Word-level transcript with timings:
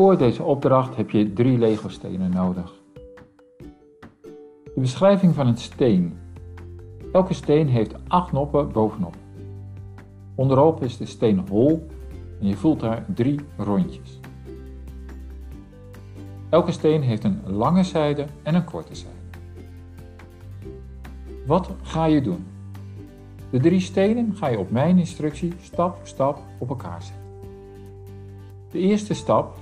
Voor 0.00 0.18
deze 0.18 0.42
opdracht 0.42 0.96
heb 0.96 1.10
je 1.10 1.32
drie 1.32 1.58
Lego-stenen 1.58 2.30
nodig. 2.30 2.72
De 4.64 4.80
beschrijving 4.80 5.34
van 5.34 5.46
een 5.46 5.56
steen. 5.56 6.18
Elke 7.12 7.34
steen 7.34 7.68
heeft 7.68 7.94
acht 8.08 8.32
noppen 8.32 8.72
bovenop. 8.72 9.14
Onderop 10.34 10.82
is 10.82 10.96
de 10.96 11.06
steen 11.06 11.48
hol 11.48 11.86
en 12.40 12.46
je 12.46 12.56
voelt 12.56 12.80
daar 12.80 13.04
drie 13.14 13.40
rondjes. 13.56 14.20
Elke 16.48 16.72
steen 16.72 17.02
heeft 17.02 17.24
een 17.24 17.40
lange 17.44 17.84
zijde 17.84 18.26
en 18.42 18.54
een 18.54 18.64
korte 18.64 18.94
zijde. 18.94 19.38
Wat 21.46 21.70
ga 21.82 22.04
je 22.04 22.20
doen? 22.20 22.46
De 23.50 23.60
drie 23.60 23.80
stenen 23.80 24.36
ga 24.36 24.48
je 24.48 24.58
op 24.58 24.70
mijn 24.70 24.98
instructie 24.98 25.52
stap 25.62 25.96
voor 25.96 26.06
stap 26.06 26.38
op 26.58 26.68
elkaar 26.68 27.02
zetten. 27.02 27.22
De 28.70 28.78
eerste 28.78 29.14
stap, 29.14 29.56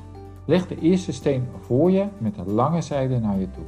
leg 0.49 0.67
de 0.69 0.79
eerste 0.81 1.13
steen 1.13 1.47
voor 1.61 1.91
je 1.91 2.07
met 2.19 2.35
de 2.35 2.45
lange 2.45 2.81
zijde 2.81 3.19
naar 3.19 3.39
je 3.39 3.51
toe. 3.51 3.65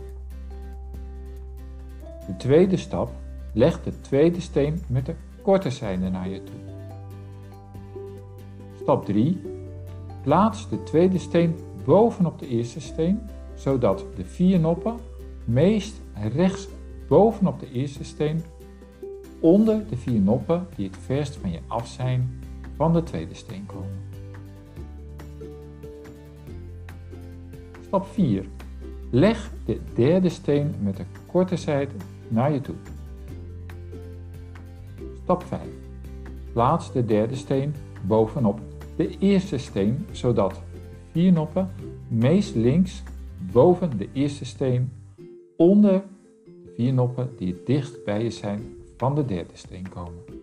De 2.27 2.37
tweede 2.37 2.77
stap, 2.77 3.11
leg 3.53 3.83
de 3.83 4.01
tweede 4.01 4.41
steen 4.41 4.83
met 4.89 5.07
de 5.07 5.15
korte 5.43 5.71
zijde 5.71 6.11
naar 6.11 6.29
je 6.29 6.43
toe. 6.43 6.55
Stap 8.81 9.05
3. 9.05 9.41
Plaats 10.23 10.69
de 10.69 10.83
tweede 10.83 11.19
steen 11.19 11.57
bovenop 11.85 12.39
de 12.39 12.49
eerste 12.49 12.81
steen, 12.81 13.21
zodat 13.55 14.05
de 14.17 14.25
vier 14.25 14.61
noppen 14.61 14.95
meest 15.45 16.01
rechts 16.35 16.69
bovenop 17.09 17.61
de 17.61 17.73
eerste 17.73 18.05
steen 18.05 18.43
onder 19.41 19.89
de 19.89 19.97
vier 19.97 20.21
noppen 20.21 20.67
die 20.77 20.87
het 20.87 20.97
verst 20.97 21.37
van 21.37 21.51
je 21.51 21.61
af 21.67 21.89
zijn 21.89 22.41
van 22.77 22.93
de 22.93 23.03
tweede 23.03 23.35
steen 23.35 23.67
komen. 23.67 24.10
Stap 27.91 28.07
4. 28.07 28.45
Leg 29.11 29.51
de 29.65 29.81
derde 29.95 30.29
steen 30.29 30.75
met 30.83 30.97
de 30.97 31.05
korte 31.27 31.57
zijde 31.57 31.93
naar 32.29 32.53
je 32.53 32.61
toe. 32.61 32.75
Stap 35.23 35.43
5. 35.43 35.61
Plaats 36.53 36.93
de 36.93 37.05
derde 37.05 37.35
steen 37.35 37.75
bovenop 38.07 38.61
de 38.97 39.19
eerste 39.19 39.59
steen, 39.59 40.07
zodat 40.11 40.61
vier 41.11 41.33
noppen 41.33 41.71
meest 42.09 42.55
links 42.55 43.03
boven 43.53 43.99
de 43.99 44.09
eerste 44.13 44.45
steen 44.45 44.93
onder 45.57 46.03
de 46.45 46.73
vier 46.77 46.93
noppen 46.93 47.31
die 47.37 47.53
het 47.53 47.67
dichtst 47.67 48.05
bij 48.05 48.23
je 48.23 48.31
zijn 48.31 48.63
van 48.97 49.15
de 49.15 49.25
derde 49.25 49.55
steen 49.55 49.89
komen. 49.89 50.40